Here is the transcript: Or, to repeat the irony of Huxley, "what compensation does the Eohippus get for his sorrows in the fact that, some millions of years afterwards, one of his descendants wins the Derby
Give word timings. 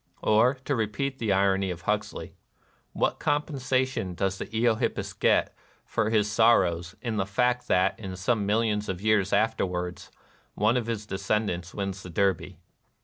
Or, 0.23 0.55
to 0.65 0.75
repeat 0.75 1.19
the 1.19 1.31
irony 1.31 1.69
of 1.69 1.83
Huxley, 1.83 2.33
"what 2.91 3.19
compensation 3.19 4.15
does 4.15 4.39
the 4.39 4.47
Eohippus 4.47 5.13
get 5.19 5.55
for 5.85 6.09
his 6.09 6.27
sorrows 6.27 6.95
in 7.03 7.17
the 7.17 7.25
fact 7.27 7.67
that, 7.67 7.99
some 8.17 8.47
millions 8.47 8.89
of 8.89 8.99
years 8.99 9.31
afterwards, 9.31 10.09
one 10.55 10.75
of 10.75 10.87
his 10.87 11.05
descendants 11.05 11.75
wins 11.75 12.01
the 12.01 12.09
Derby 12.09 12.57